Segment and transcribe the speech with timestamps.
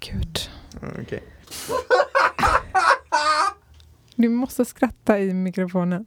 [0.00, 0.38] Gud.
[1.02, 1.22] Okej.
[4.18, 6.06] Du måste skratta i mikrofonen.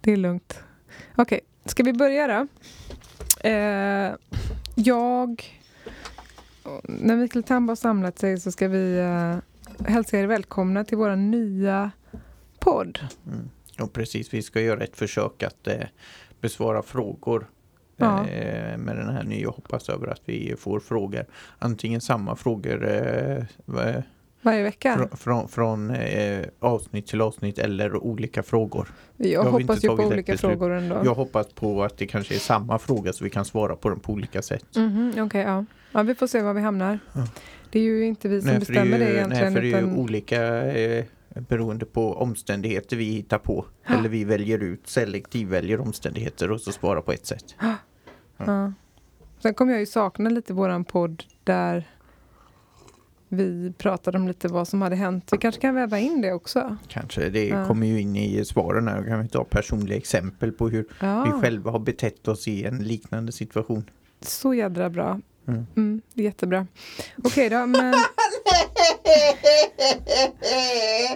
[0.00, 0.62] Det är lugnt.
[1.16, 2.46] Okej, ska vi börja då?
[3.48, 4.14] Eh,
[4.74, 5.60] jag...
[6.82, 9.36] När Mikael Tam har samlat sig så ska vi eh,
[9.88, 11.90] hälsa er välkomna till vår nya
[12.58, 12.98] podd.
[13.26, 13.50] Mm.
[13.80, 15.86] Och precis, vi ska göra ett försök att eh,
[16.40, 17.50] besvara frågor
[18.00, 18.26] Ja.
[18.28, 19.48] eh, med den här nya.
[19.48, 21.24] Hoppas över att vi får frågor.
[21.58, 24.02] Antingen samma frågor eh, va-
[24.42, 24.96] Varje vecka.
[24.96, 28.88] fr- från, från eh, avsnitt till avsnitt eller olika frågor.
[29.16, 31.00] Jag jag hoppas ju på olika frågor ändå.
[31.04, 34.00] Jag hoppas på att det kanske är samma fråga så vi kan svara på den
[34.00, 34.76] på olika sätt.
[34.76, 35.64] Mhm, Okej, ja.
[35.92, 36.02] ja.
[36.02, 36.98] Vi får se var vi hamnar.
[37.12, 37.26] Ja.
[37.70, 39.52] Det är ju inte vi som Nej, för det bestämmer ju, det egentligen.
[39.52, 41.04] nej, för det är ju olika eh,
[41.48, 43.64] beroende på omständigheter vi hittar på.
[43.88, 43.94] Ja.
[43.98, 47.54] Eller vi väljer ut, selektiv väljer omständigheter och så svarar på ett sätt.
[48.46, 48.72] Ja.
[49.42, 51.88] Sen kommer jag ju sakna lite våran podd där
[53.28, 55.28] vi pratade om lite vad som hade hänt.
[55.32, 56.76] Vi kanske kan väva in det också.
[56.88, 57.66] Kanske, det Ja.
[57.66, 59.02] kommer ju in i svaren här.
[59.04, 62.78] Kan vi ta personliga exempel på hur Ja, vi själva har betett oss i en
[62.78, 63.90] liknande situation.
[64.20, 65.20] så jädra bra.
[65.48, 65.66] Mm.
[65.76, 66.66] Mm, det är jättebra.
[67.24, 67.94] Okej då, men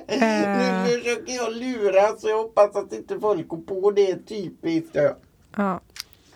[0.07, 0.85] Eh.
[0.85, 4.97] Nu försöker jag lura så jag hoppas att inte folk går på det typiskt.
[5.57, 5.81] ja,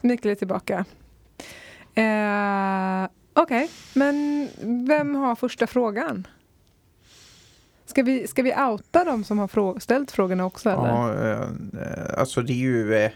[0.00, 0.84] Mikael är tillbaka.
[1.94, 4.48] Eh, Okej, men
[4.88, 6.27] vem har första frågan?
[7.86, 10.70] Ska vi, ska vi outa de som har frå- ställt frågorna också?
[10.70, 10.88] Eller?
[10.88, 13.10] Ja, eh, alltså det är ju eh,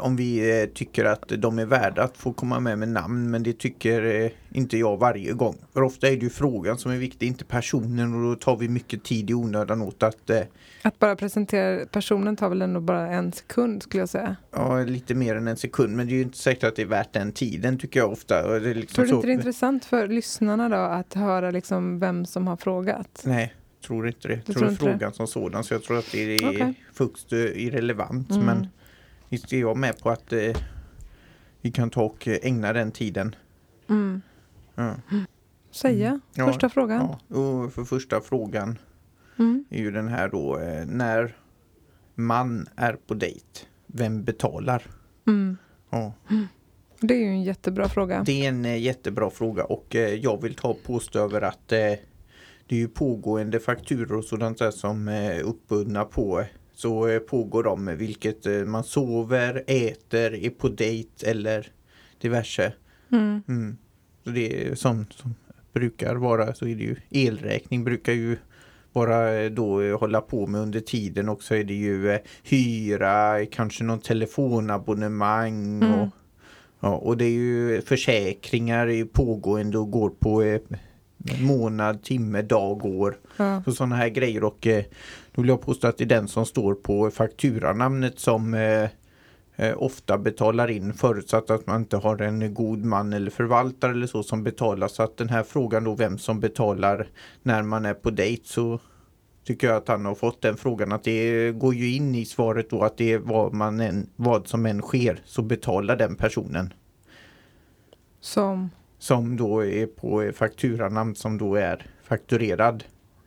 [0.00, 3.42] om vi eh, tycker att de är värda att få komma med med namn men
[3.42, 5.56] det tycker eh, inte jag varje gång.
[5.72, 8.68] För ofta är det ju frågan som är viktig, inte personen och då tar vi
[8.68, 10.40] mycket tid i onödan åt att eh,
[10.82, 14.36] Att bara presentera personen tar väl ändå bara en sekund skulle jag säga.
[14.50, 16.86] Ja, lite mer än en sekund men det är ju inte säkert att det är
[16.86, 18.46] värt den tiden tycker jag ofta.
[18.46, 21.14] Och det är liksom Tror du så- inte det är intressant för lyssnarna då att
[21.14, 23.22] höra liksom vem som har frågat?
[23.24, 23.54] Nej,
[23.86, 24.34] tror inte det.
[24.34, 24.90] Du tror tror inte det?
[24.90, 26.74] frågan som sådan så jag tror att det är Okej.
[26.98, 28.30] högst eh, irrelevant.
[28.30, 28.44] Mm.
[28.46, 28.68] Men
[29.34, 30.56] är jag med på att eh,
[31.60, 33.34] vi kan ta och eh, ägna den tiden.
[33.88, 34.22] Mm.
[34.74, 34.94] Ja.
[35.70, 36.20] Säga, Mm.
[36.34, 37.08] Ja, första frågan.
[37.28, 38.78] Ja, och för första frågan
[39.38, 39.64] Mm.
[39.70, 41.36] är ju den här då eh, när
[42.14, 44.82] man är på dejt, vem betalar?
[45.26, 45.56] Mm.
[45.90, 46.12] Ja,
[47.00, 48.22] Det är ju en jättebra fråga.
[48.26, 51.78] det är en eh, jättebra fråga och eh, jag vill ta påstå över att eh,
[52.66, 56.44] det är ju pågående fakturor och sådant där som är uppbundna på
[56.74, 61.66] så eh, pågår de vilket eh, man sover, äter, är på dejt eller
[62.20, 62.72] diverse.
[63.12, 63.42] Mm.
[63.48, 63.76] Mm.
[64.24, 65.34] Så det är sånt som
[65.72, 68.36] brukar vara så är det ju elräkning brukar ju
[68.92, 73.84] bara eh, då hålla på med under tiden och så är det ju hyra, kanske
[73.84, 76.00] någon telefonabonnemang Mm.
[76.00, 76.08] och,
[76.80, 80.60] ja, och det är ju försäkringar pågående och går på
[81.40, 83.16] månad, timme, dag, år.
[83.36, 83.62] Ja.
[83.64, 84.84] Så sådana här grejer och eh,
[85.34, 88.88] då vill jag påstå att det är den som står på fakturanamnet som eh,
[89.56, 94.06] eh, ofta betalar in förutsatt att man inte har en god man eller förvaltare eller
[94.06, 94.88] så som betalar.
[94.88, 97.06] Så att den här frågan då vem som betalar
[97.42, 98.80] när man är på dejt så
[99.44, 102.70] tycker jag att han har fått den frågan att det går ju in i svaret
[102.70, 106.72] då att det är vad, man än, vad som än sker så betalar den personen
[108.20, 108.70] Som?
[109.04, 112.84] Som då är på fakturanamn som då är fakturerad.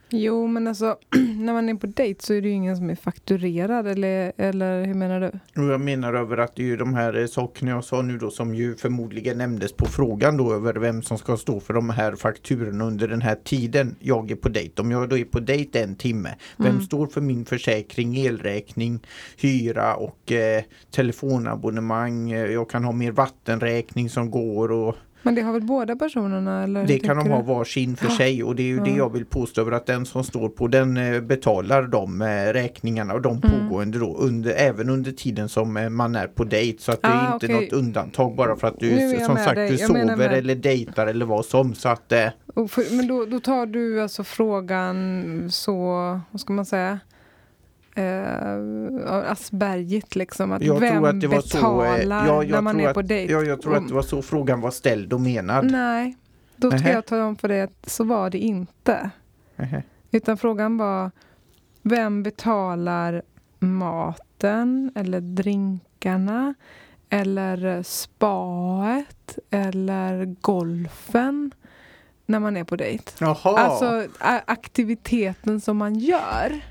[0.10, 0.98] Jo, men alltså
[1.40, 4.86] när man är på dejt så är det ju ingen som är fakturerad eller, eller
[4.86, 5.20] hur menar
[5.54, 5.62] du?
[5.72, 8.30] Jag menar över att det är ju de här eh, sakerna jag sa nu då
[8.32, 12.16] som ju förmodligen nämndes på frågan då över vem som ska stå för de här
[12.16, 14.82] fakturorna under den här tiden jag är på dejt.
[14.82, 16.82] Om jag då är på dejt en timme, vem Mm.
[16.82, 19.00] står för min försäkring, elräkning,
[19.38, 22.32] hyra och eh, telefonabonnemang?
[22.32, 26.63] Eh, Jag kan ha mer vattenräkning som går och Men det har väl båda personerna?
[26.63, 28.97] Eller det kan de ha varsin för sig och det är ju det Ja.
[28.97, 33.13] jag vill påstå över att den som står på den eh, betalar de eh, räkningarna
[33.13, 33.59] och de Mm.
[33.69, 37.07] pågående då under, även under tiden som eh, man är på dejt så att det
[37.07, 37.61] är Ah, inte okej.
[37.61, 39.69] något undantag bara för att du som sagt dig.
[39.69, 42.28] du Jag sover eller dejtar eller vad som så att eh,
[42.70, 45.75] för, men då, då tar du alltså frågan så,
[46.31, 46.99] vad ska man säga?
[47.97, 50.52] Eh, Aspergigt liksom.
[50.52, 52.94] Att jag vem tror att det var så betalar eh, ja, när man är att,
[52.94, 53.34] på dejt?
[53.34, 55.72] ja, jag tror att det var så frågan var ställd och menad.
[55.72, 56.17] Nej,
[56.55, 56.94] då ska Nähä.
[56.94, 59.09] jag tala om för dig att så var det inte.
[59.55, 59.84] Nähä.
[60.11, 61.11] Utan frågan var
[61.82, 63.22] vem betalar
[63.59, 66.53] maten eller drinkarna
[67.09, 71.52] eller spaet eller golfen
[72.26, 73.11] när man är på dejt.
[73.20, 74.08] Jaha, Alltså
[74.46, 76.61] aktiviteten som man gör.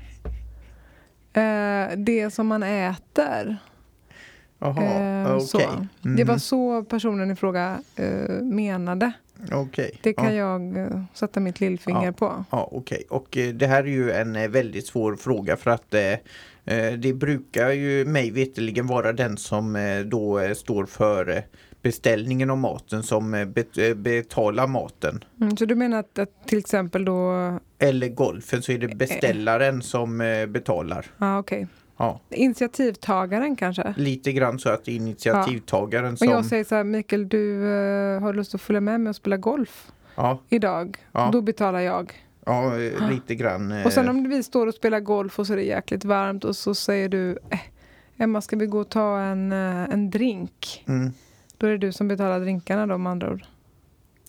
[1.41, 3.57] Eh, det som man äter.
[4.59, 4.83] Jaha.
[4.83, 5.47] Eh, okej.
[5.47, 5.59] så.
[6.01, 6.39] Det var Mhm.
[6.39, 9.11] så personen i fråga eh, menade.
[9.51, 9.99] Okej.
[10.03, 10.59] Det kan ja.
[10.59, 12.11] jag eh, sätta mitt lillfinger Ja.
[12.11, 12.43] på.
[12.51, 13.03] Ja, okej.
[13.09, 15.91] Och eh, det här är ju en väldigt svår fråga för att
[16.97, 21.43] det brukar ju mig veterligen vara den som då står för
[21.87, 25.23] beställningen av maten som eh, eh, betalar maten.
[25.41, 27.33] Mm, så du menar att, att till exempel då,
[27.79, 31.05] Eller golfen så är det beställaren som eh, betalar.
[31.17, 31.67] ja okej,
[31.97, 33.93] Ja, initiativtagaren kanske?
[33.97, 36.27] lite grann så att det är initiativtagaren Och som...
[36.27, 37.61] jag säger så här, Mikael du
[38.21, 40.97] har lust att följa med mig och spela golf Ja, idag?
[41.11, 41.29] Ja.
[41.33, 42.13] Då betalar jag.
[42.45, 42.71] ja
[43.09, 43.71] lite grann.
[43.85, 46.55] Och sen om vi står och spelar golf och så är det jäkligt varmt och
[46.55, 47.37] så säger du
[48.19, 50.83] Emma ska vi gå och ta en, en drink?
[50.87, 51.13] mm,
[51.57, 53.43] Då är det du som betalar drinkarna då med andra ord.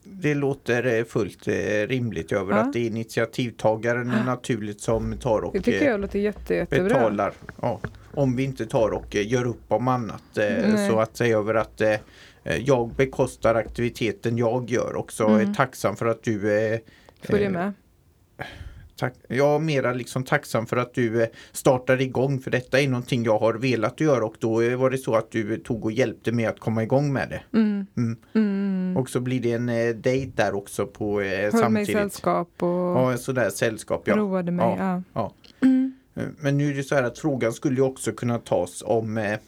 [0.05, 1.55] Det låter eh, fullt eh,
[1.89, 2.59] rimligt över Ja.
[2.59, 6.85] att det är initiativtagaren naturligt som tar och Det tycker eh, jag låter jätte, jättebra.
[6.89, 7.33] betalar.
[7.63, 7.81] Ja.
[8.15, 10.89] Om vi inte tar och gör upp om annat Nej.
[10.91, 11.83] så att säga över att
[12.65, 15.51] jag bekostar aktiviteten jag gör och så Mm.
[15.51, 16.41] är tacksam för att du
[17.23, 17.73] Följer med.
[18.99, 22.89] Tack, jag är mera liksom tacksam för att du eh, startar igång för detta är
[22.89, 25.93] någonting jag har velat göra och då eh, var det så att du tog och
[25.93, 27.59] hjälpte mig att komma igång med det.
[27.59, 27.87] Mm.
[27.97, 28.17] Mm.
[28.35, 28.97] Mm.
[28.97, 31.93] Och så blir det en eh, dejt där också på eh, Höll mig samtidigt.
[31.93, 34.17] sällskap och Ja, sådär sällskap ja.
[34.17, 34.77] roade mig.
[34.79, 35.03] Ja.
[35.12, 35.33] ja.
[35.61, 35.93] Mm.
[36.15, 39.39] Eh, Men nu är det så här att frågan skulle också kunna tas om eh,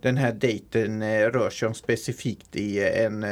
[0.00, 3.24] den här dejten eh, rör sig om specifikt i en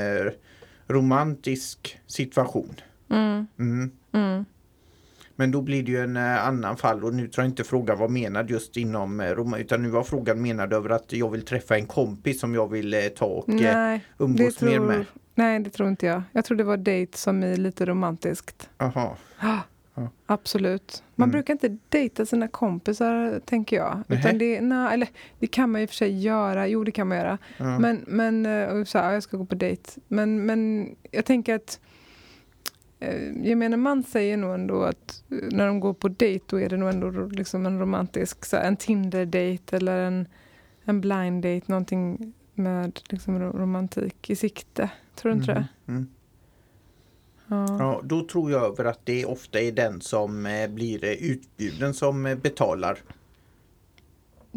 [0.89, 2.75] romantisk situation.
[3.11, 3.47] Mm.
[3.59, 4.45] Mm.
[5.41, 7.99] Men då blir det ju en eh, annan fall och nu tror jag inte frågan
[7.99, 11.45] var menad just inom eh, Rom utan nu var frågan menad över att jag vill
[11.45, 15.05] träffa en kompis som jag vill eh, ta och Nej, umgås mer med.
[15.35, 16.23] nej, det tror inte jag.
[16.33, 18.69] Jag tror det var dejt som är lite romantiskt.
[18.79, 19.17] Aha.
[19.39, 19.59] Ah,
[19.95, 20.09] Ja.
[20.27, 21.03] Absolut.
[21.15, 21.33] Man Mm.
[21.33, 24.03] brukar inte dejta sina kompisar, tänker jag.
[24.09, 25.09] Utan det, nej, eller,
[25.39, 26.69] det kan man i och för sig göra.
[26.69, 27.39] Jo, det kan man göra.
[27.57, 27.79] Ja.
[27.79, 28.47] Men, men
[28.81, 29.83] och så här, jag ska gå på dejt.
[30.09, 31.81] Men, men jag tänker att
[33.01, 36.69] eh, gemene man säger nog ändå att eh, när de går på dejt då är
[36.69, 40.27] det nog ändå liksom en romantisk, så en Tinder-dejt eller en,
[40.85, 44.91] en blind date, någonting med liksom ro- romantik i sikte.
[45.15, 45.69] Tror du inte det?
[45.85, 45.97] Mhm.
[45.97, 46.09] Mm.
[47.51, 47.77] Ja.
[47.79, 52.23] Ja, då tror jag över att det ofta är den som eh, blir utbjuden som
[52.43, 52.99] betalar.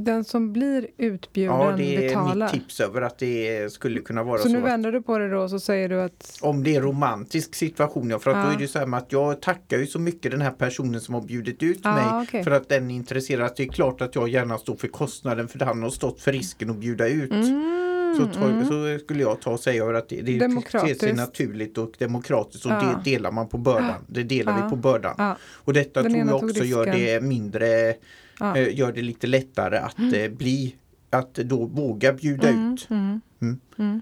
[0.04, 2.46] Den som blir utbjuden Ja, det är betalar.
[2.54, 4.50] mitt tips över att det skulle kunna vara Så så.
[4.50, 6.82] nu att- vänder du på det då och så säger du att Om det är
[6.82, 8.44] romantisk situation, ja, för att Ja.
[8.46, 11.02] då är det så här med att jag tackar ju så mycket den här personen
[11.02, 12.44] som har bjudit ut Ja, mig okej.
[12.44, 13.54] för att den är intresserad.
[13.58, 16.70] Det är klart att jag gärna står för kostnaden för han har stått för risken
[16.70, 17.32] att bjuda ut.
[17.32, 17.78] mm,
[18.18, 18.66] Så, ta, mm.
[18.66, 22.72] så skulle jag ta och säga att det, det ter sig naturligt och demokratiskt och
[22.72, 22.96] Ja.
[23.06, 23.94] det delar man på bördan.
[24.08, 24.64] Det delar Ja.
[24.66, 25.16] vi på bördan.
[25.18, 25.38] Ja.
[25.54, 27.94] Och detta Den tror jag också gör det mindre,
[28.42, 28.58] Ja.
[28.58, 30.76] eh, gör det lite lättare att eh, bli,
[31.10, 32.88] att då våga bjuda Mm, ut.
[32.90, 33.60] mm, Mm.
[33.78, 34.02] mm.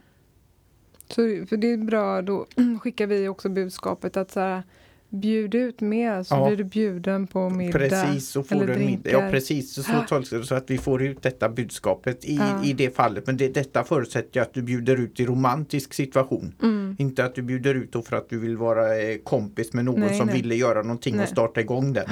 [1.08, 2.46] Så för det är bra, då
[2.82, 4.64] skickar vi också budskapet att så här,
[5.10, 6.48] bjud ut mer så Ja.
[6.48, 7.80] blir du bjuden på middag.
[7.80, 9.10] Precis, så får eller du middag.
[9.12, 12.64] Ja precis, så, jag det så att vi får ut detta budskapet i, Ja.
[12.66, 13.28] i det fallet.
[13.28, 16.54] Men det, detta förutsätter ju att du bjuder ut i romantisk situation.
[16.62, 16.96] Mm.
[17.00, 20.18] Inte att du bjuder ut för att du vill vara eh, kompis med någon Nej,
[20.18, 20.36] som nej.
[20.42, 21.24] ville göra någonting Nej.
[21.24, 22.06] och starta igång den.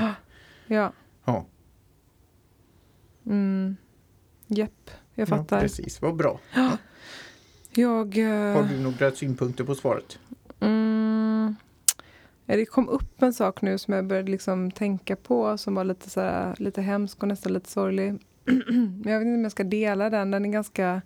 [0.67, 0.91] Ja.
[1.25, 1.45] Ja,
[3.27, 3.75] Mm.
[4.47, 5.61] Japp, jag ja fattar.
[5.61, 6.39] precis, vad bra.
[7.73, 8.17] jag...
[8.17, 10.19] eh, Har du några synpunkter på svaret?
[10.59, 11.55] Mm.
[12.45, 15.83] Ja, Det kom upp en sak nu som jag började liksom tänka på som var
[15.83, 18.13] lite, så här, lite hemsk och nästan lite sorglig.
[18.45, 21.01] Men jag vet inte om jag ska dela den, den är ganska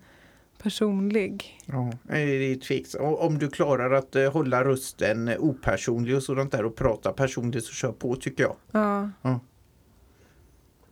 [0.57, 1.59] personlig.
[1.65, 1.93] Ja, eh,
[2.25, 2.95] det är tveks.
[2.99, 7.63] Om du klarar att eh, hålla rösten eh, opersonlig och sådant där och prata personligt
[7.63, 8.55] så kör på tycker jag.
[8.71, 9.09] Ja.
[9.21, 9.39] Ja.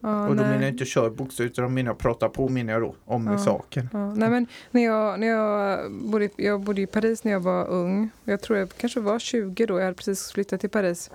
[0.02, 0.52] Ja, och då nej.
[0.52, 3.38] menar jag inte kör bokstavligt utan menar jag prata på menar jag då om Ja.
[3.38, 3.90] saken.
[3.94, 7.40] Ja, nej men när jag, när jag, bodde, i- jag bodde i Paris när jag
[7.40, 8.10] var ung.
[8.24, 9.78] Jag tror jag kanske var 20 då.
[9.80, 11.12] Jag hade precis flyttat till Paris.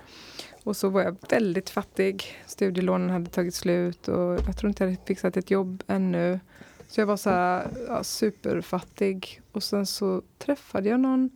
[0.63, 2.23] Och så var jag väldigt fattig.
[2.45, 6.39] Studielånen hade tagit slut och jag tror inte jag hade fixat ett jobb ännu.
[6.87, 9.41] Så jag var så här, ja, superfattig.
[9.51, 11.29] Och sen så träffade jag någon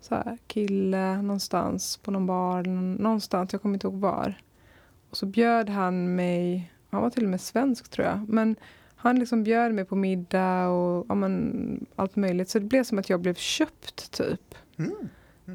[0.00, 2.62] så här, kille någonstans på någon bar.
[3.02, 4.34] Någonstans, jag kommer inte ihåg var.
[5.10, 8.28] Och så bjöd han mig, han var till och med svensk tror jag.
[8.28, 8.56] Men
[8.96, 12.48] han liksom bjöd mig på middag och ja, men, allt möjligt.
[12.48, 14.54] Så det blev som att jag blev köpt typ.
[14.78, 14.92] Mm.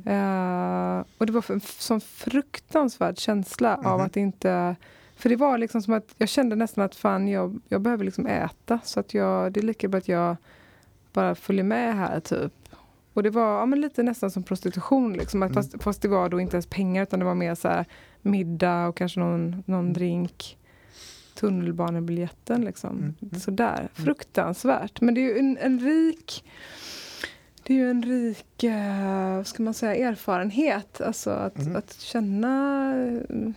[0.05, 4.05] Eh, och det var en sån fruktansvärd känsla av Mhm.
[4.05, 4.75] att inte...
[5.15, 8.27] För det var liksom som att jag kände nästan att fan jag, jag behöver liksom
[8.27, 8.79] äta.
[8.83, 10.35] Så att jag, det är lika bra att jag
[11.13, 12.53] bara följer med här typ.
[13.13, 15.43] Och det var ja, men lite nästan som prostitution liksom.
[15.43, 15.63] Att Mm.
[15.63, 17.85] fast, fast det var då inte ens pengar utan det var mer så här
[18.21, 20.57] middag och kanske någon, någon drink.
[21.35, 22.97] Tunnelbanebiljetten liksom.
[22.97, 23.39] Mm, mm.
[23.39, 23.89] Sådär.
[23.93, 25.01] Fruktansvärt.
[25.01, 26.43] Men det är ju en, en rik
[27.63, 31.01] det är ju en rik, eh, vad ska man säga, erfarenhet.
[31.01, 31.75] Alltså att, Mm.
[31.75, 32.93] att känna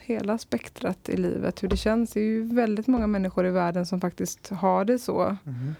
[0.00, 2.12] hela spektrat i livet, hur det känns.
[2.12, 5.36] Det är ju väldigt många människor i världen som faktiskt har det så.
[5.44, 5.74] Mhm.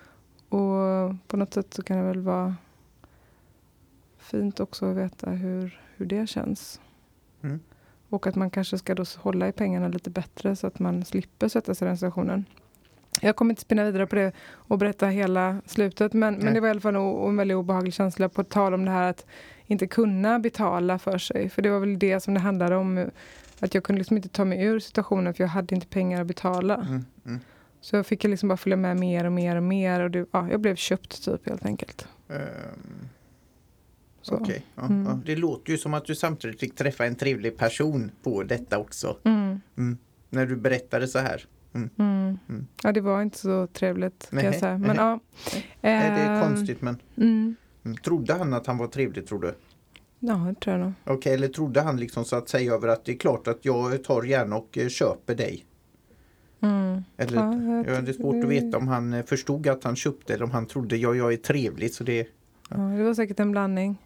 [0.49, 2.55] Och på något sätt så kan det väl vara
[4.19, 6.81] fint också att veta hur, hur det känns.
[8.15, 11.49] Och att man kanske ska då hålla i pengarna lite bättre så att man slipper
[11.49, 12.45] sätta sig i den situationen.
[13.21, 16.69] Jag kommer inte spinna vidare på det och berätta hela slutet men, men det var
[16.69, 19.27] i alla fall en, en väldigt obehaglig känsla på tal om det här att
[19.67, 21.49] inte kunna betala för sig.
[21.49, 23.11] För det var väl det som det handlade om.
[23.61, 26.27] Att jag kunde liksom inte ta mig ur situationen för jag hade inte pengar att
[26.27, 26.75] betala.
[26.75, 27.05] Mm.
[27.27, 27.41] Mm.
[27.81, 30.49] Så jag fick liksom bara följa med mer och mer och mer och det, ja,
[30.51, 32.09] jag blev köpt typ helt enkelt.
[32.29, 33.09] Ehm,
[34.33, 35.07] Okej, ja, Mm.
[35.07, 35.21] ja.
[35.27, 39.17] det låter ju som att du samtidigt fick träffa en trevlig person på detta också.
[39.25, 39.99] Mm, Mm.
[40.31, 41.45] När du berättade så här.
[41.75, 41.91] mm.
[42.49, 42.67] Mm.
[42.83, 44.79] Ja, det var inte så trevligt kan jag Nej, säga.
[44.79, 44.97] Men nej.
[44.99, 45.21] ja.
[45.81, 47.57] Nej, det är Ehm, konstigt men Mm.
[47.85, 47.97] mm.
[47.97, 49.55] trodde han att han var trevlig tror du?
[50.21, 50.93] Ja, det tror jag nog.
[51.05, 54.05] Okej, eller trodde han liksom så att säga över att det är klart att jag
[54.05, 55.65] tar gärna och eh, köper dig?
[56.61, 57.05] Mm.
[57.17, 57.37] Eller,
[57.95, 60.51] Ja, det är svårt att veta om han eh, förstod att han köpte eller om
[60.51, 62.29] han trodde ja, jag är trevlig så det
[62.75, 63.99] Ja, det var säkert en blandning.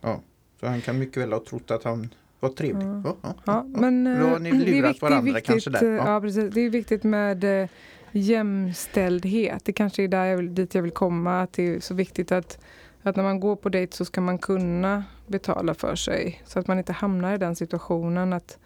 [0.60, 2.86] så han kan mycket väl ha trott att han var trevlig.
[2.86, 3.02] Ja.
[3.04, 5.70] Ja, ja, Ja, men Då har eh, ni det är lurat vikt- varandra viktigt, kanske
[5.70, 5.84] där.
[5.96, 6.12] Ja.
[6.14, 6.20] Ja.
[6.20, 6.54] precis.
[6.54, 7.68] Det är viktigt med eh,
[8.12, 9.64] jämställdhet.
[9.64, 11.42] Det kanske är där jag vill, dit jag vill komma.
[11.42, 12.58] Att det är så viktigt att,
[13.02, 16.42] att när man går på dejt så ska man kunna betala för sig.
[16.46, 18.58] Så att man inte hamnar i den situationen att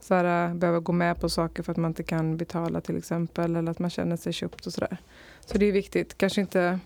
[0.00, 2.96] så här, eh, behöva gå med på saker för att man inte kan betala till
[2.96, 3.56] exempel.
[3.56, 4.96] Eller att man känner sig köpt och sådär.
[5.46, 6.18] Så det är viktigt.
[6.18, 6.78] Kanske inte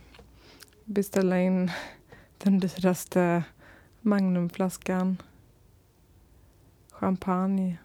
[0.84, 1.70] beställa in
[2.38, 3.44] den dyraste
[4.00, 5.22] Magnumflaskan
[6.90, 7.78] champagne.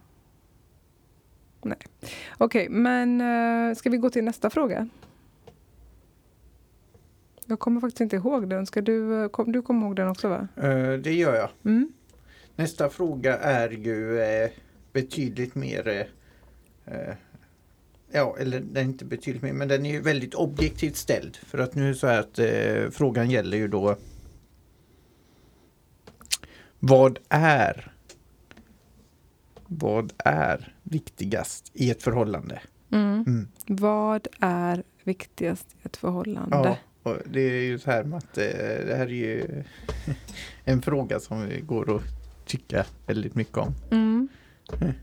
[1.62, 1.77] Nej.
[2.38, 4.89] Okej, men uh, ska vi gå till nästa fråga?
[7.46, 8.65] Jag kommer faktiskt inte ihåg den.
[8.65, 10.48] Ska du, eh, kom, du kommer ihåg den också va?
[10.55, 11.50] Eh, det gör jag.
[11.65, 11.93] Mm.
[12.55, 14.50] Nästa fråga är ju eh,
[14.93, 16.08] betydligt mer
[18.13, 21.38] Ja, eller den är inte betydligt mer, men den är ju väldigt objektivt ställd.
[21.38, 22.39] För att nu är det så här att
[22.93, 23.96] frågan gäller ju då
[26.83, 27.91] Vad är
[29.67, 32.61] Vad är viktigast i ett förhållande?
[32.91, 33.23] Mm.
[33.27, 33.47] Mm.
[33.67, 36.77] Vad är viktigast i ett förhållande?
[37.03, 39.63] Ja, och det är ju så här att eh, det här är ju
[40.63, 42.03] en fråga som vi går att
[42.45, 43.73] tycka väldigt mycket om.
[43.91, 44.27] Mm.
[44.81, 44.93] Mm.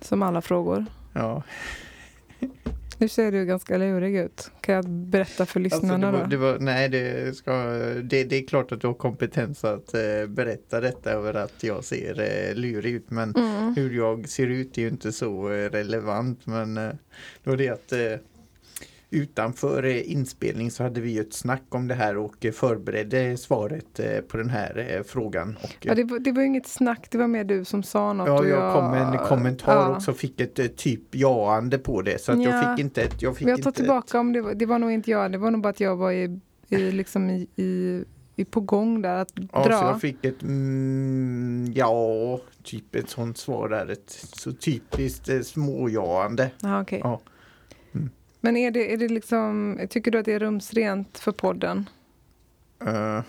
[0.00, 0.86] Som alla frågor.
[1.12, 1.42] Ja,
[3.00, 4.50] Nu ser du ganska lurig ut.
[4.60, 6.26] Kan jag berätta för Alltså, lyssnarna det var, då?
[6.30, 7.52] det var, nej, det, ska,
[8.02, 11.84] det, det är klart att du har kompetens att eh, berätta detta över att jag
[11.84, 13.10] ser eh, lurig ut.
[13.10, 13.74] Men Mm.
[13.76, 16.46] hur jag ser ut är ju inte så eh, relevant.
[16.46, 16.90] Men eh,
[17.44, 17.98] det var det att eh,
[19.10, 23.36] utanför eh, inspelning så hade vi ju ett snack om det här och eh, förberedde
[23.36, 25.56] svaret eh, på den här frågan.
[25.62, 28.28] Och, Ja, det, var, det var inget snack, det var mer du som sa något.
[28.28, 29.96] Ja, jag kom med en kommentar ja.
[29.96, 32.20] och så fick ett typ jaande på det.
[32.20, 32.50] Så att Ja.
[32.50, 33.22] jag fick inte ett...
[33.22, 35.50] Jag fick jag tar tillbaka om det var, det var nog inte jag, det var
[35.50, 37.48] nog bara att jag var i, i, liksom i,
[38.36, 39.78] i, på gång där att Ja, dra.
[39.78, 43.88] så jag fick ett mm, ja, typ ett sånt svar där.
[43.90, 46.50] Ett så typiskt eh, småjaande.
[46.64, 47.00] Aha, okej.
[47.04, 47.20] Ja.
[48.40, 51.88] Men är det, är det liksom, tycker du att det är rumsrent för podden?
[52.86, 53.22] Eh,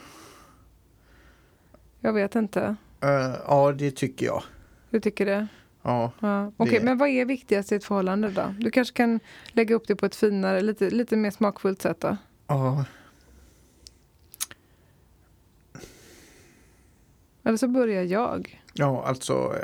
[2.00, 2.76] Jag vet inte.
[3.02, 4.44] eh, ja, det tycker jag.
[4.90, 5.48] Du tycker det?
[5.82, 6.52] Ja, Ja.
[6.58, 8.54] Okej, Det- men vad är viktigast i ett förhållande då?
[8.60, 12.18] Du kanske kan lägga upp det på ett finare, lite, lite mer smakfullt sätt då?
[12.48, 12.86] ja.
[17.44, 18.62] Eller så börjar jag.
[18.74, 19.56] ja alltså.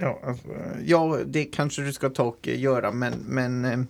[0.00, 0.48] Ja, alltså,
[0.84, 3.80] ja, det kanske du ska ta och eh, göra men, men eh,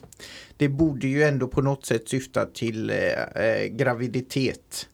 [0.57, 2.97] det borde ju ändå på något sätt syfta till eh,
[3.45, 4.88] eh, graviditet.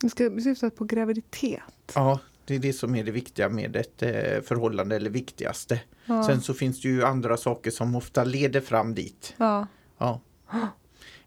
[0.00, 1.92] Du ska syfta på graviditet.
[1.94, 5.80] Ja, det är det som är det viktiga med ett eh, förhållande eller viktigaste.
[6.06, 6.24] Ja.
[6.26, 9.34] Sen så finns det ju andra saker som ofta leder fram dit.
[9.38, 9.66] ja.
[9.98, 10.20] Ja.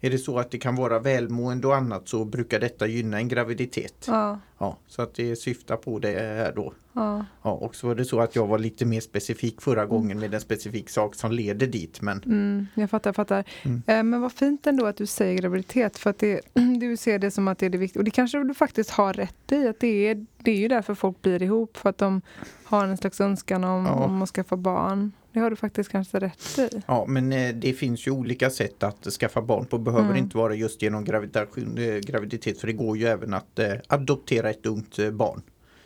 [0.04, 3.28] Är det så att det kan vara välmående och annat så brukar detta gynna en
[3.28, 4.06] graviditet.
[4.08, 4.40] Ja.
[4.58, 6.74] Ja, så att det syftar på det här då.
[6.94, 7.26] Ja.
[7.44, 10.34] Ja, och så var det så att jag var lite mer specifik förra gången med
[10.34, 12.02] en specifik sak som leder dit.
[12.02, 13.44] Men Mm, jag fattar, jag fattar.
[13.64, 13.82] Mm.
[13.88, 16.42] Eh, men vad fint ändå att du säger graviditet för att det,
[16.80, 18.00] du ser det som att det är det viktiga.
[18.00, 19.68] Och det kanske du faktiskt har rätt i.
[19.68, 21.78] Att det, är, det är ju därför folk blir ihop.
[21.78, 22.22] För att de
[22.64, 23.92] har en slags önskan om, Ja.
[23.92, 25.12] om att skaffa barn.
[25.34, 26.82] Det har du faktiskt kanske rätt i.
[26.88, 29.78] ja, men eh, det finns ju olika sätt att skaffa barn på.
[29.78, 30.18] Behöver Mm.
[30.18, 34.50] inte vara just genom gravitation, eh, graviditet för det går ju även att eh, adoptera
[34.50, 35.42] ett ungt barn.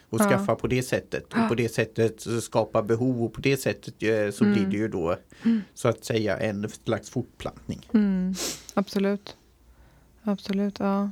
[0.09, 0.29] Och Ja.
[0.29, 1.33] skaffa på det sättet.
[1.33, 3.93] Och på det sättet skapa behov och på det sättet
[4.35, 4.53] så Mm.
[4.53, 5.17] blir det ju då
[5.73, 7.89] så att säga en slags fortplantning.
[7.93, 8.33] Mm,
[8.73, 9.37] absolut.
[10.23, 11.11] Absolut, ja.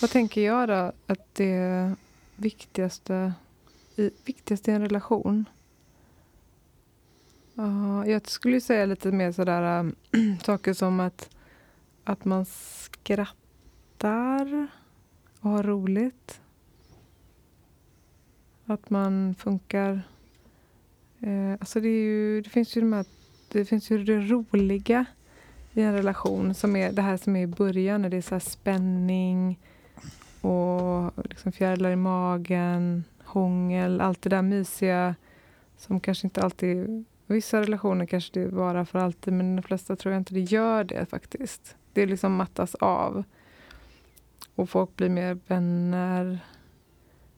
[0.00, 1.94] Vad tänker jag då att det
[2.36, 3.32] viktigaste
[3.96, 5.44] i, viktigaste i en relation?
[7.60, 11.30] Uh, jag skulle säga lite mer sådär äh, saker som att,
[12.04, 13.26] att man skrattar
[15.40, 16.40] och har roligt.
[18.66, 20.02] Att man funkar...
[21.20, 23.04] Eh, alltså det, är ju, det finns ju de här,
[23.52, 25.04] det finns ju det roliga
[25.72, 26.54] i en relation.
[26.54, 29.58] Som är det här som är i början, när det är så spänning
[30.40, 35.14] och liksom fjärilar i magen, hångel, allt det där mysiga
[35.76, 37.04] som kanske inte alltid...
[37.30, 40.84] Vissa relationer kanske det varar för alltid men de flesta tror jag inte det gör
[40.84, 41.76] det faktiskt.
[41.92, 43.24] Det liksom mattas av.
[44.54, 46.38] Och folk blir mer vänner.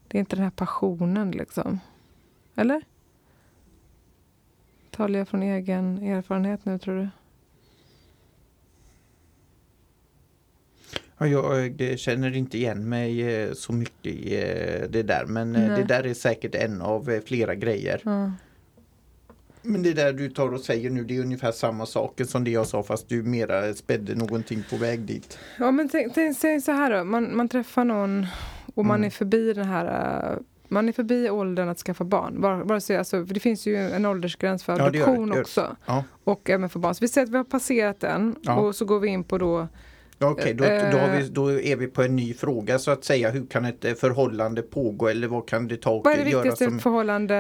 [0.09, 1.81] Det är inte den här passionen liksom.
[2.55, 2.83] Eller?
[4.91, 7.09] Talar jag från egen erfarenhet nu tror du?
[11.19, 15.69] Ja, jag känner inte igen mig eh, så mycket i eh, det där men eh,
[15.69, 15.81] Nej.
[15.81, 18.03] det där är säkert en av flera grejer.
[18.07, 18.33] Mm.
[19.63, 22.51] Men det där du tar och säger nu det är ungefär samma saker som det
[22.51, 25.39] jag sa fast du mera spädde någonting på väg dit.
[25.59, 28.27] Ja men tänk, tänk, tänk så här då, man, man träffar någon
[28.75, 29.07] och man mm.
[29.07, 30.39] är förbi den här
[30.73, 32.41] man är förbi åldern att skaffa barn.
[32.41, 35.27] Bara, bara så, alltså, för det finns ju en åldersgräns för adoption ja, det gör,
[35.27, 35.41] det gör.
[35.41, 35.77] också.
[35.87, 36.05] Ja.
[36.25, 36.95] Och även för barn.
[36.95, 38.57] Så vi säger att vi har passerat den ja.
[38.57, 39.69] och så går vi in på då
[40.31, 43.31] Okej, okay, då, då, vi, då, är vi på en ny fråga så att säga.
[43.31, 46.25] Hur kan ett eh, förhållande pågå eller vad kan det ta och Vad är det
[46.25, 46.79] viktigaste som...
[46.79, 47.37] förhållande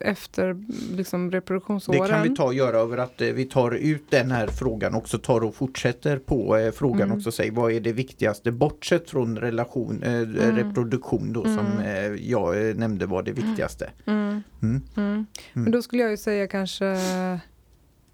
[0.00, 0.64] efter
[0.96, 2.02] liksom, reproduktionsåren?
[2.02, 4.94] Det kan vi ta och göra över att eh, vi tar ut den här frågan
[4.94, 7.16] och så tar och fortsätter på eh, frågan mm.
[7.16, 7.32] också.
[7.32, 10.56] Säg, vad är det viktigaste bortsett från relation, eh, mm.
[10.56, 11.56] reproduktion då mm.
[11.56, 13.90] som eh, jag eh, nämnde var det viktigaste.
[14.06, 14.42] Mm.
[14.62, 14.82] Mm.
[14.96, 15.26] Mm.
[15.52, 16.98] Men då skulle jag ju säga kanske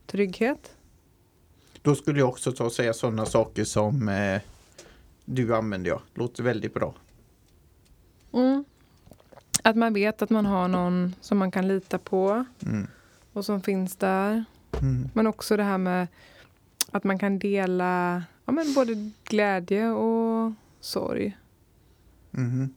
[0.07, 0.77] trygghet.
[1.83, 4.41] Då skulle jag också ta och säga sådana saker som eh,
[5.25, 5.91] du använder.
[5.91, 6.03] Ja.
[6.15, 6.95] Låter väldigt bra.
[8.33, 8.65] Mm.
[9.63, 12.87] Att man vet att man har någon som man kan lita på mm.
[13.33, 14.45] och som finns där.
[14.81, 15.09] Mm.
[15.15, 16.07] Men också det här med
[16.91, 21.37] att man kan dela ja, men både glädje och sorg.
[22.33, 22.75] Mm.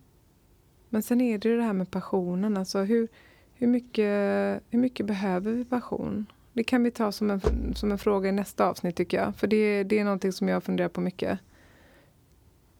[0.89, 2.57] Men sen är det ju det här med passionen.
[2.57, 3.07] Alltså hur,
[3.53, 6.25] hur, mycket, hur mycket behöver vi passion?
[6.53, 7.41] Det kan vi ta som en,
[7.75, 9.35] som en fråga i nästa avsnitt tycker jag.
[9.35, 11.39] För det, det är någonting som jag funderar på mycket.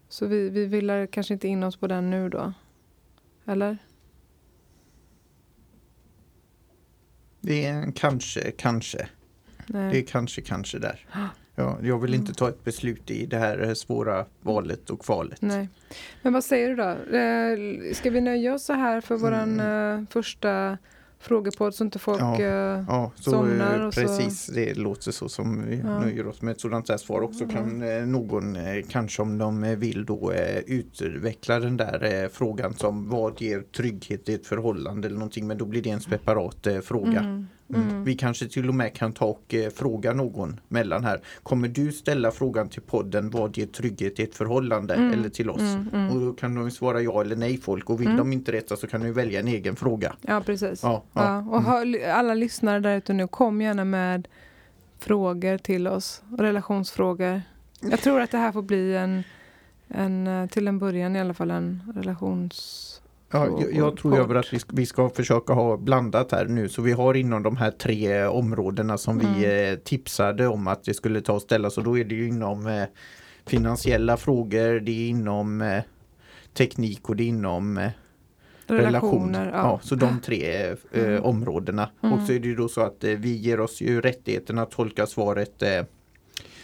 [0.10, 2.54] Så vi, vi vill kanske inte in oss på den nu då?
[3.46, 3.78] Eller?
[7.42, 9.08] Det är en kanske, kanske.
[9.68, 9.92] Nej.
[9.92, 11.06] Det är kanske, kanske där.
[11.56, 12.34] Ja, jag vill inte mm.
[12.34, 15.42] ta ett beslut i det här svåra valet och kvalet.
[15.42, 15.70] Nej.
[16.22, 17.18] Men vad säger du då?
[17.18, 20.08] Eh, ska vi nöja oss så här för våran mm.
[20.08, 20.78] första
[21.24, 23.88] frågepodd så inte folk ja, uh, ja, så, somnar.
[23.88, 24.52] Och precis, så.
[24.52, 26.00] det låter så som vi ja.
[26.00, 27.22] nöjer oss med ett sådant här svar.
[27.22, 32.30] också kan eh, någon eh, kanske om de vill då eh, utveckla den där eh,
[32.30, 36.02] frågan som vad ger trygghet i ett förhållande eller någonting men då blir det en
[36.02, 37.20] separat eh, fråga.
[37.20, 37.48] Mm.
[37.76, 37.90] Mm.
[37.90, 38.04] mm.
[38.04, 41.22] Vi kanske till och med kan ta och eh, fråga någon mellan här.
[41.44, 45.14] Kommer du ställa frågan till podden vad ger trygghet i ett förhållande mm.
[45.14, 45.62] eller till oss?
[45.62, 46.12] Mm, mm.
[46.12, 48.18] Och då kan de svara ja eller nej folk och vill mm.
[48.18, 50.16] de inte rätta så kan de välja en egen fråga.
[50.22, 50.84] Ja precis.
[50.84, 51.24] Ja, ja.
[51.24, 51.56] ja.
[51.56, 54.28] Och har, alla lyssnare där ute nu, kom gärna med
[55.00, 56.22] frågor till oss.
[56.38, 57.42] Relationsfrågor.
[57.82, 59.24] Jag tror att det här får bli en,
[59.88, 63.02] en eh, till en början i alla fall en relations
[63.34, 66.70] Ja, jag, jag tror över att vi ska, vi ska försöka ha blandat här nu
[66.70, 69.34] så vi har inom de här tre områdena som mm.
[69.34, 72.28] vi eh, tipsade om att det skulle ta och ställa så då är det ju
[72.28, 72.84] inom eh,
[73.46, 75.84] finansiella frågor, det är inom eh,
[76.54, 77.90] teknik och det är inom eh,
[78.68, 79.46] relationer.
[79.46, 79.58] Ja.
[79.58, 79.80] ja.
[79.84, 81.24] så de tre eh, mm.
[81.24, 81.90] områdena.
[82.04, 82.14] Mm.
[82.14, 84.72] Och så är det ju då så att eh, vi ger oss ju rättigheten att
[84.72, 85.64] tolka svaret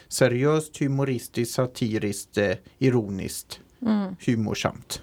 [0.08, 2.38] seriöst, humoristiskt, satiriskt,
[2.77, 4.15] ironiskt, mm.
[4.25, 5.01] humorsamt.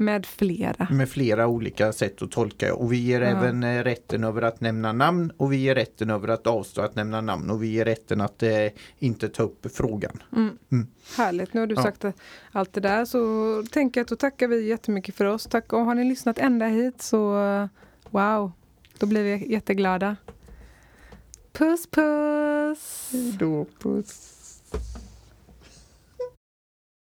[0.00, 0.88] Med flera.
[0.90, 2.74] Med flera olika sätt att tolka.
[2.74, 3.26] Och vi ger ja.
[3.26, 6.94] även eh, rätten över att nämna namn och vi ger rätten över att avstå att
[6.94, 8.66] nämna namn och vi ger rätten att eh,
[8.98, 10.22] inte ta upp frågan.
[10.36, 10.58] Mm.
[10.72, 10.86] Mm.
[11.16, 11.82] Härligt, nu har du ja.
[11.82, 12.04] sagt
[12.52, 15.46] allt det där så tänker jag att då tackar vi jättemycket för oss.
[15.46, 17.32] Tack och har ni lyssnat ända hit så
[18.10, 18.52] wow,
[18.98, 20.16] då blir vi jätteglada.
[21.52, 23.08] Puss puss!
[23.12, 24.39] Hejdå, puss!